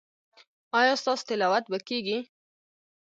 [0.79, 2.17] ایا ستاسو تلاوت به کیږي؟